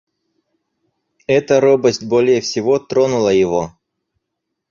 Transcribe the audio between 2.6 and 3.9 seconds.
тронула его.